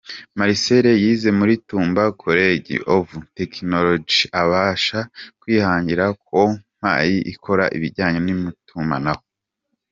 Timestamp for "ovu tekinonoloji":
2.95-4.23